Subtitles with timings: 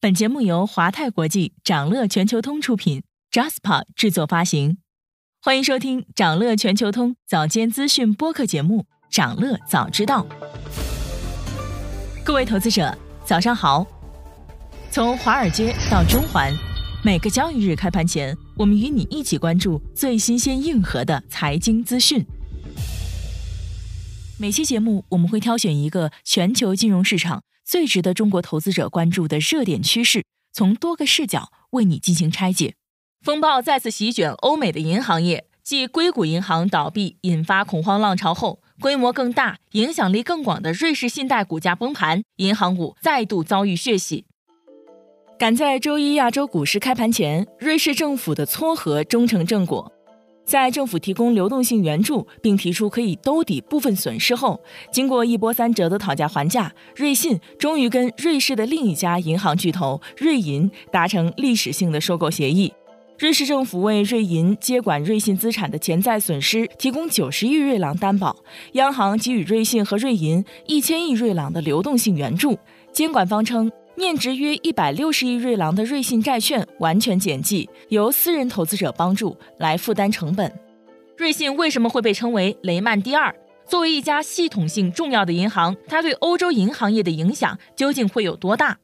[0.00, 3.02] 本节目由华泰国际、掌乐全球通出品
[3.32, 4.78] ，Jaspa 制作发行。
[5.42, 10.24] 欢迎收听掌乐全球通早间资讯播客节目《掌乐早知道》。
[12.24, 13.84] 各位投资者，早上好！
[14.92, 16.54] 从华尔街到中环，
[17.04, 22.24] 每个交易日开盘前，我们与你一起关注最新鲜、硬核的财经资讯。
[24.38, 27.42] 每期节目，我们会挑选一个全球金融市场。
[27.68, 30.24] 最值得中国投资者关注的热点趋势，
[30.54, 32.72] 从多个视角为你进行拆解。
[33.20, 44.24] 风暴再次席卷欧美的银行业，继硅谷银行倒闭引发恐慌浪潮后，规模更大、影响力更广的瑞士信贷股价崩盘，银行股再度遭遇血洗。
[45.38, 49.92] 赶在周一亚洲股市开盘前，瑞士政府的撮合终成正果。
[50.48, 54.58] 在政府提供流动性援助，并提出可以兜底部分损失后，
[54.90, 62.72] 经过一波三折的讨价还价，瑞信终于跟瑞士的另一家银行巨头瑞银达成历史性的收购协议。
[63.18, 68.34] 瑞士政府为瑞银接管瑞信资产的潜在损失提供九十亿瑞郎担保，
[68.72, 72.58] 央行给予瑞信和瑞银一千亿瑞郎的流动性援助。
[72.90, 73.70] 监管方称。
[73.98, 80.56] 面值约一百六十亿瑞郎的瑞信债券完全减记，由私人投资者帮助来负担成本。
[81.16, 83.34] 瑞信为什么会被称为雷曼第二？
[83.66, 88.78] 作为一家系统性重要的银行，它对欧洲银行业的影响究竟会有多大？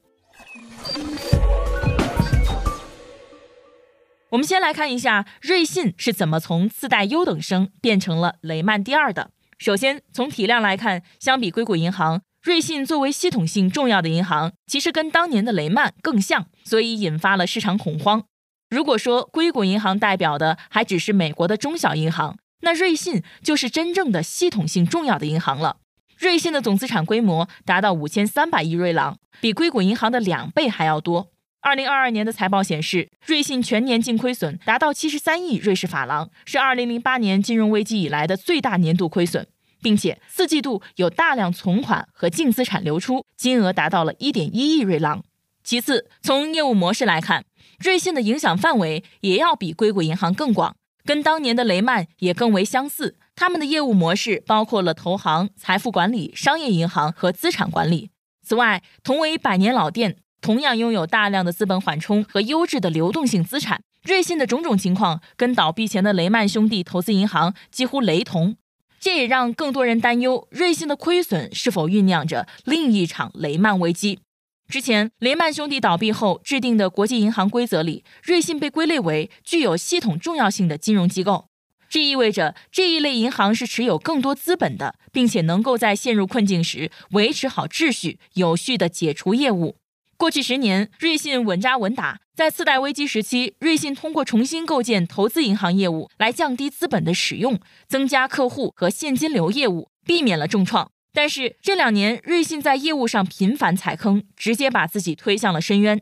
[4.30, 9.30] 我们先来看一下瑞信是怎么从次贷优等生变成了雷曼第二的。
[9.58, 12.22] 首先，从体量来看，相比硅谷银行。
[12.44, 18.24] 瑞信作为系统性重要的银行，其实跟当年的雷曼更像，所以引发了市场恐慌。
[18.68, 25.78] 如果说硅谷银行代表的还只是美国的中小银行，那瑞信就是真正的系统性重要的银行了。
[26.18, 31.30] 瑞信的总资产规模达到五千三百亿瑞郎，比硅谷银行的两倍还要多。
[31.62, 39.46] 二零二二年的财报显示，瑞信全年净亏损达到七十三亿瑞士法郎，是二零零八年金融危机以来的最大年度亏损。
[39.84, 45.22] 并且四季度有大量存款和净资产流出，金额达到了一点一亿瑞郎。
[45.62, 47.45] 其次，从业务模式来看，
[47.78, 50.74] 瑞信的影响范围也要比硅谷银行更广，
[51.05, 53.18] 跟当年的雷曼也更为相似。
[53.36, 58.08] 他们的业务模式包括了投行、财富管理、商业银行和资产管理。
[58.42, 63.83] 此外，同为百年老店，同样拥有大量的资本缓冲和优质的流动性资产。
[64.02, 68.56] 瑞信的种种情况跟倒闭前的雷曼兄弟投资银行几乎雷同。
[69.04, 74.20] 这也让更多人担忧，瑞信的亏损是否酝酿着另一场雷曼危机。
[74.66, 81.48] 之前雷曼兄弟倒闭后制定的国际银行规则里，瑞信被归类为具有系统重要性的金融机构，
[81.86, 89.76] 这意味着这一类银行是持有更多资本的，并且能够在陷入困境时维持好秩序，有序的解除业务。
[90.17, 92.20] 过去十年，瑞信稳扎稳打。
[92.35, 100.91] 在次贷危机时期，瑞信通过重新构建投资银行业务来降低资本的使用，增加客户和现金流业务，避免了重创。
[101.13, 106.01] 但是这两年，瑞信在业务上频繁踩坑，直接把自己推向了深渊。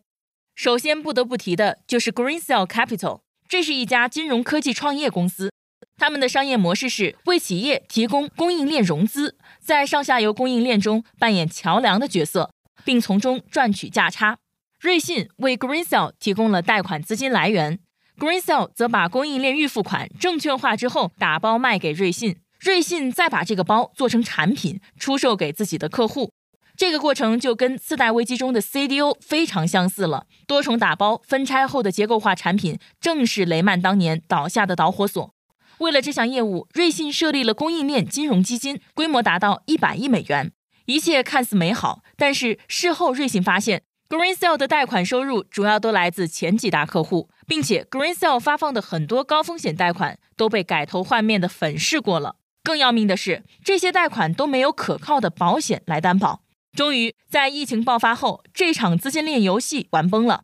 [0.54, 5.50] 首先不得不提的就是 Greensill Capital，这是一家金融科技创业公司。
[5.98, 12.50] 他们的商业模式是为企业提供供应链融资，在上下游供应链中扮演桥梁的角色，
[12.84, 14.38] 并从中赚取价差。
[14.80, 17.78] 瑞信为 Greensill 提供了贷款资金来源
[18.18, 26.32] ，Greensill 则把供应链预付款证券化之后打包卖给瑞信，瑞信再把这个包做成产品出售给自己的客户。
[26.74, 30.26] 这个过程就跟次贷危机中的 CDO 非常相似了。
[30.46, 35.34] 多重打包分拆后的结构化产品，正是雷曼当年倒下的导火索。
[35.78, 40.52] 为了这项业务，瑞信设立了供应链金融基金，规模达到一百亿美元。
[40.86, 43.82] 一切看似美好，但是事后瑞信发现。
[44.08, 52.36] Greensill 的贷款收入主要都来自前几大客户，并且 Greensill 发放的很多高风险贷款都被改头换面的粉饰过了。
[52.62, 56.42] 更要命的是，这些贷款都没有可靠的保险来担保。
[56.76, 60.42] 终于在疫情爆发后，这场资金链游戏玩崩了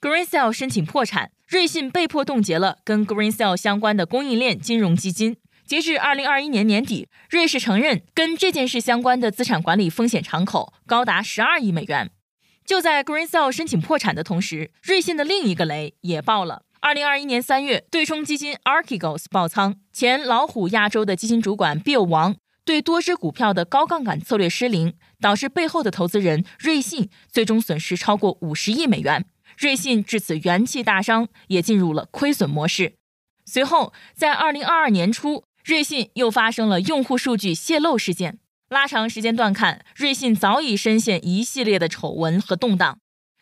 [0.00, 5.36] ，Greensill 申请破产，瑞信被迫冻结了跟 Greensill 相关的供应链金融基金。
[5.70, 12.10] 截至二零二一年年底，瑞士承认跟这件事相关的资产管理风险敞口高达十二亿美元。
[12.66, 16.62] 就在 Greensill 申请破产的同时，瑞信的另一个雷也爆了。
[16.80, 22.34] 二零二一年三月，对冲基金 Archegos 爆仓，前老虎亚洲的基金主管 Bill 王
[22.64, 29.24] 对多只股票的高杠杆策略失灵，导致背后的投资人瑞信最终损失超过五十亿美元。
[29.56, 32.94] 瑞信至此元气大伤，也进入了亏损模式。
[33.44, 38.38] 随后，在二零二二年初，瑞信又发生了用户数据泄露事件。
[38.68, 42.98] 拉长时间段看，瑞信早已深陷一系列的丑闻和动荡。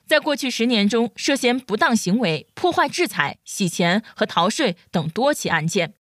[0.06, 5.92] 在过去十年中涉嫌不当行为、破坏制裁、洗钱和逃税等多起案件。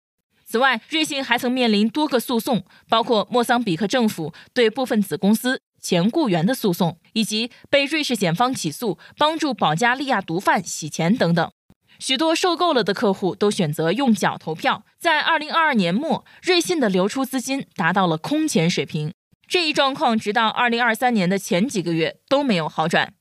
[0.44, 11.50] 此外，瑞信还曾面临多个诉讼，包括莫桑比克政府对部分子公司前雇员的诉讼，以及被瑞士检方起诉帮助保加利亚毒贩洗钱等等。
[11.98, 14.84] 许多受够了的客户都选择用脚投票。
[14.98, 19.12] 在二零二二年末，瑞信的流出资金达到了空前水平。
[19.48, 23.12] 这一状况直到二零二三年的前几个月都没有好转。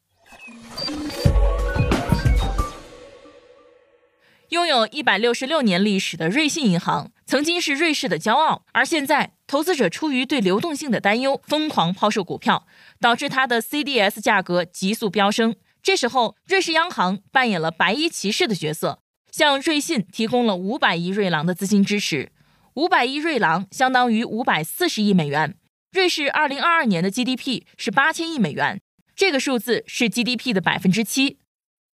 [4.49, 12.65] 拥有一百六十六年历史的瑞信银行曾经是瑞士的骄傲，而现在投资者出于对流动性的担忧，疯狂抛售股票，
[13.01, 15.55] 导致它的 CDS 价格急速飙升。
[15.85, 18.97] 这时候，瑞士央行扮演了白衣骑士的角色，
[19.31, 22.31] 向瑞信提供了五百亿瑞郎的资金支持。
[22.73, 25.55] 五百亿瑞郎相当于五百四十亿美元。
[25.91, 28.81] 瑞士二零二二年的 GDP 是八千亿美元，
[29.15, 31.37] 这个数字是 GDP 的百分之七。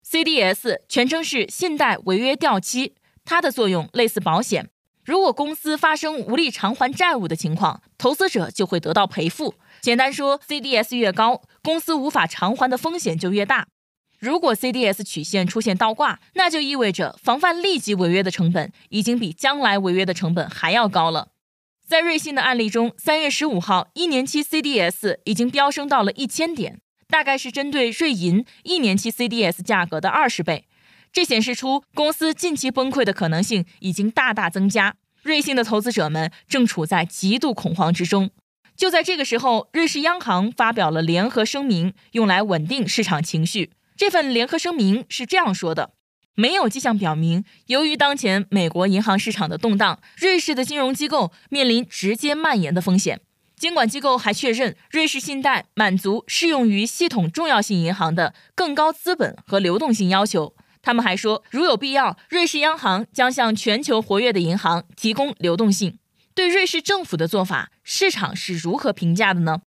[0.10, 2.94] CDS 全称是信贷违约掉期，
[3.26, 4.70] 它的作用类似保险。
[5.04, 9.56] 如果公司发生无力偿还债务的情况，投资者就会得到赔付。
[9.82, 13.68] 简单说，CDS 越高，公司无法偿还的风险就越大。
[14.22, 21.30] 如果 CDS 曲线出现倒挂，那就意味着防范立即违约的成本已经比将来违约的成本还要高了。
[21.88, 26.82] 在瑞信的案例中，三月十五号，一年期 CDS 已经飙升到了一千点。
[27.08, 30.66] 大概是针对瑞银一年期 CDS 价格的二十倍，
[31.12, 34.96] 这显示出公司近期崩溃的可能性已经大大增加。
[35.24, 38.30] 瑞信的投资者们正处在极度恐慌之中。
[38.78, 43.72] 就在这个时候，瑞士央行发表了联合声明，用来稳定市场情绪。
[44.02, 45.92] 这份联合声明是这样说的：
[46.34, 53.22] 没有迹象表明，由于当前美国银行市场的动荡，瑞士的金融机构面临直接蔓延的风险。
[53.56, 60.56] 监管机构还确认，瑞士信贷满足适用于系统重要性银行的更高资本和流动性要求。
[60.82, 66.00] 他们还说，如有必要，瑞士央行将向全球活跃的银行提供流动性。
[66.34, 69.62] 对瑞士政府的做法，市场是如何评价的呢？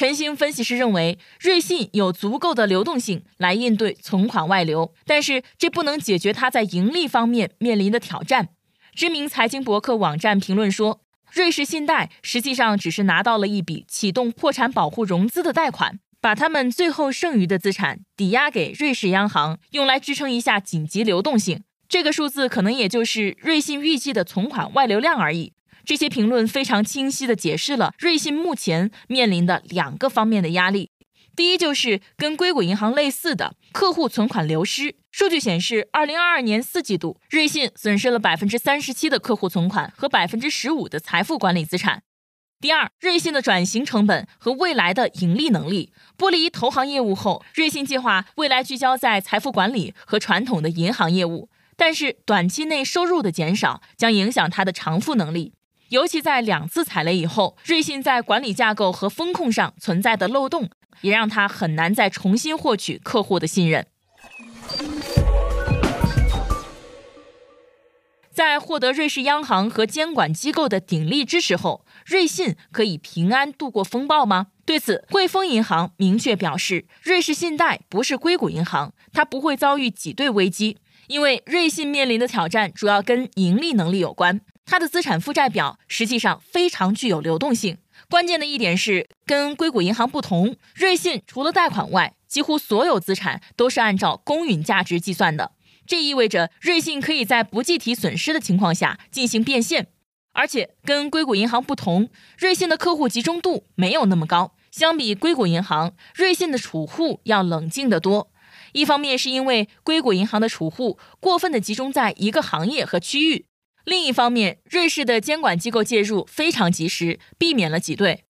[0.00, 8.48] 陈星分析师认为，瑞信有足够的流动性来应对存款外流，但是这不能解决它在盈利方面面临的挑战。
[8.94, 11.02] 知名财经博客网站评论说。
[11.30, 21.62] 瑞士信贷实际上只是拿到了一笔启动破产保护融资的贷款，把他们最后剩余的资产抵押给瑞士央行，用来支撑一下紧急流动性。
[21.90, 25.52] 这个数字可能也就是瑞信预计的存款外流量而已。
[25.84, 30.90] 这些评论非常清晰地解释了瑞信目前面临的两个方面的压力。
[31.36, 34.96] 第一就是跟硅谷银行类似的客户存款流失。
[35.10, 42.02] 数据显示，二零二二年四季度，瑞信损失了百分之三十七的客户存款和百分之十五的财富管理资产。
[42.60, 45.92] 第二，瑞信的转型成本和未来的盈利能力。
[46.18, 55.54] 剥离投行业务后，瑞信计划未来聚焦在财富管理和传统的银行业务，但是短期内收入的减少将影响它的偿付能力。
[55.90, 60.70] 尤其在两次踩雷以后，瑞信在管理架构和风控上存在的漏洞。
[61.02, 63.86] 也让他很难再重新获取客户的信任。
[68.30, 74.48] 在获得瑞士央行和监管机构的鼎力支持后，瑞信可以平安度过风暴吗？
[74.66, 80.76] 对此，汇丰银行明确表示，瑞士信贷不是硅谷银行，它不会遭遇挤兑危机，
[81.06, 84.42] 因为瑞信面临的挑战主要跟盈利能力有关。
[84.70, 87.78] 它的资产负债表实际上非常具有流动性。
[88.08, 95.50] 关键的一点是，跟硅谷银行不同，瑞信除了贷款外，几乎所有资产都是按照公允价值计算的。
[95.88, 99.88] 这意味着瑞信可以在不计提损失的情况下进行变现，
[100.34, 102.08] 而且跟硅谷银行不同，
[102.38, 104.54] 瑞信的客户集中度没有那么高。
[104.70, 108.30] 相比硅谷银行，瑞信的储户要冷静得多。
[108.72, 113.46] 一方面是因为硅谷银行的储户过分的集中在一个行业和区域。
[113.84, 118.24] 另一方面，瑞士的监管机构介入非常及时，避免了挤兑。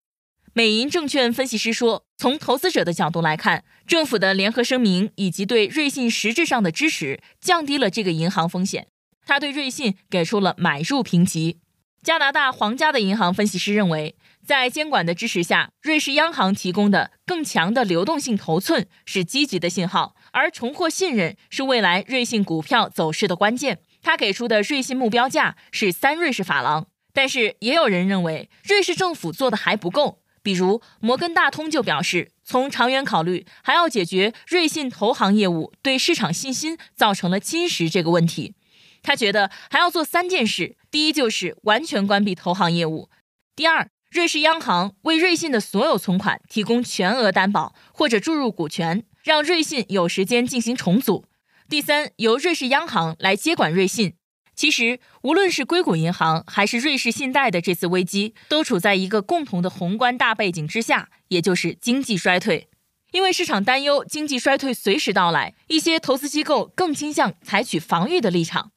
[0.52, 8.88] 美银证券分析师说，从投资者的角度来看，政府的联合声明以及对瑞信实质上的支持，降低了这个银行风险。
[9.24, 11.58] 他对瑞信给出了买入评级。
[12.02, 23.80] 加拿大皇家的银行分析师认为，在监管的支持下，瑞士央行提供的更强的流动性头寸是积极的信号，而重获信任是未来瑞信股票走势的关键。
[24.02, 30.20] 他给出的瑞信目标价是三瑞士法郎，但是也有人认为瑞士政府做的还不够。
[30.42, 38.54] 比如摩根大通就表示，从长远考虑，还要解决瑞信投行业务对市场信心造成了侵蚀这个问题。
[39.02, 43.10] 他觉得还要做三件事：第一，就是完全关闭投行业务；
[43.54, 51.24] 第二，瑞士央行为瑞信的所有存款提供全额担保或者注入股权；让瑞信有时间进行重组；
[51.70, 54.14] 第三，由瑞士央行来接管瑞信。
[54.56, 62.68] 其实，无论是硅谷银行还是瑞士信贷的这次危机，都处在一个共同的宏观大背景之下，也就是经济衰退。
[63.12, 68.72] 因为市场担忧经济衰退随时到来，一些投资机构更倾向采取防御的立场。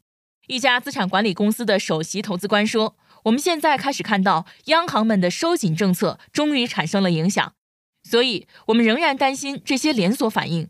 [0.45, 2.95] 一家资产管理公司的首席投资官说
[3.25, 7.55] ：“我们现在开始看到央行们的收紧政策终于产生了影响，
[8.03, 10.69] 所以我们仍然担心这些连锁反应